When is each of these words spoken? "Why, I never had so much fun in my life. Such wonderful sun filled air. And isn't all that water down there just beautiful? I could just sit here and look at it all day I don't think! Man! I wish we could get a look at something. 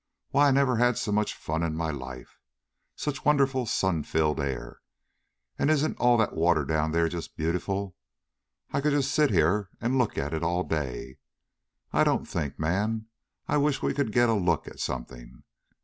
"Why, 0.31 0.47
I 0.47 0.51
never 0.51 0.77
had 0.77 0.97
so 0.97 1.11
much 1.11 1.35
fun 1.35 1.61
in 1.61 1.75
my 1.75 1.91
life. 1.91 2.39
Such 2.95 3.23
wonderful 3.23 3.67
sun 3.67 4.01
filled 4.01 4.39
air. 4.41 4.81
And 5.59 5.69
isn't 5.69 5.99
all 5.99 6.17
that 6.17 6.33
water 6.33 6.65
down 6.65 6.89
there 6.91 7.07
just 7.07 7.37
beautiful? 7.37 7.95
I 8.73 8.81
could 8.81 8.93
just 8.93 9.13
sit 9.13 9.29
here 9.29 9.69
and 9.79 9.99
look 9.99 10.17
at 10.17 10.33
it 10.33 10.41
all 10.41 10.63
day 10.63 11.17
I 11.93 12.03
don't 12.03 12.25
think! 12.27 12.57
Man! 12.57 13.09
I 13.47 13.57
wish 13.57 13.83
we 13.83 13.93
could 13.93 14.11
get 14.11 14.27
a 14.27 14.33
look 14.33 14.67
at 14.67 14.79
something. 14.79 15.43